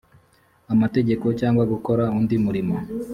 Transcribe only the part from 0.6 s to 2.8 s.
amategeko cyangwa gukora undi murimo